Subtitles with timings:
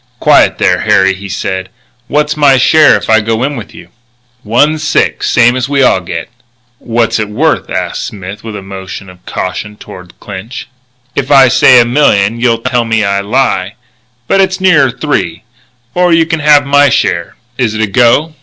[0.19, 1.69] "Quiet there, Harry," he said.
[2.07, 3.89] "What's my share if I go in with you?"
[4.41, 6.27] "One sixth, same's we all get."
[6.79, 10.67] "What's it worth?" asked Smith, with a motion of caution toward Clinch.
[11.15, 13.75] "If I say a million you'll tell me I lie.
[14.27, 15.43] But it's nearer three
[15.93, 17.35] or you can have my share.
[17.59, 18.33] Is it a go?"